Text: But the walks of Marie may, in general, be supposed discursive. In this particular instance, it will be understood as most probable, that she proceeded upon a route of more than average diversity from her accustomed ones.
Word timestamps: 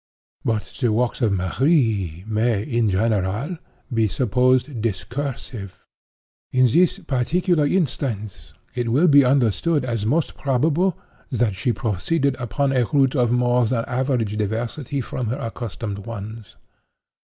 But 0.43 0.75
the 0.81 0.91
walks 0.91 1.21
of 1.21 1.31
Marie 1.31 2.23
may, 2.25 2.63
in 2.63 2.89
general, 2.89 3.59
be 3.93 4.07
supposed 4.07 4.81
discursive. 4.81 5.77
In 6.51 6.65
this 6.65 6.97
particular 6.97 7.67
instance, 7.67 8.55
it 8.73 8.89
will 8.91 9.07
be 9.07 9.23
understood 9.23 9.85
as 9.85 10.03
most 10.07 10.35
probable, 10.39 10.97
that 11.29 11.53
she 11.55 11.71
proceeded 11.71 12.35
upon 12.39 12.71
a 12.71 12.85
route 12.85 13.15
of 13.15 13.31
more 13.31 13.63
than 13.67 13.85
average 13.85 14.37
diversity 14.37 15.01
from 15.01 15.27
her 15.27 15.37
accustomed 15.39 15.99
ones. 15.99 16.55